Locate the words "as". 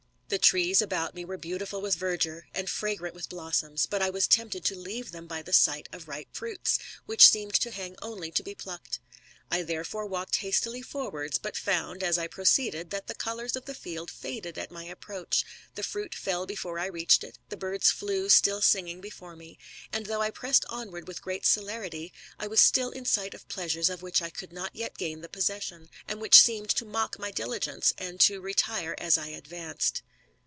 12.01-12.17, 28.97-29.17